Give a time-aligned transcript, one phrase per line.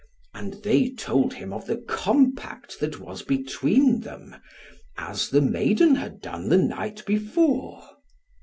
[0.33, 4.35] And they told him of the compact that was between them;
[4.97, 7.83] as the maiden had done the night before.